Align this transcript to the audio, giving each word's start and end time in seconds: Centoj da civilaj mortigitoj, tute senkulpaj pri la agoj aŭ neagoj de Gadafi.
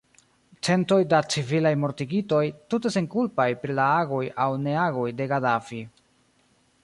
Centoj 0.67 0.97
da 1.09 1.17
civilaj 1.33 1.71
mortigitoj, 1.81 2.41
tute 2.73 2.91
senkulpaj 2.97 3.47
pri 3.65 3.77
la 3.81 3.85
agoj 3.99 4.23
aŭ 4.45 4.49
neagoj 4.69 5.07
de 5.21 5.27
Gadafi. 5.35 5.83